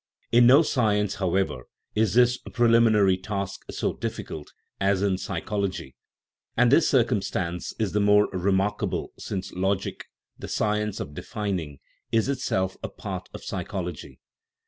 In 0.31 0.47
no 0.47 0.63
science, 0.63 1.13
how 1.21 1.35
ever, 1.35 1.67
is 1.93 2.15
this 2.15 2.39
preliminary 2.39 3.17
task 3.17 3.61
so 3.69 3.93
difficult 3.93 4.51
as 4.79 5.03
in 5.03 5.17
psychol 5.17 5.63
ogy; 5.67 5.93
and 6.57 6.71
this 6.71 6.89
circumstance 6.89 7.71
is 7.77 7.91
the 7.91 7.99
more 7.99 8.27
remarkable 8.31 9.11
since 9.19 9.51
logic, 9.53 10.05
the 10.39 10.47
science 10.47 10.99
of 10.99 11.13
defining, 11.13 11.77
is 12.11 12.29
itself 12.29 12.77
a 12.81 12.89
part 12.89 13.29
of 13.31 13.43
psychology. 13.43 14.19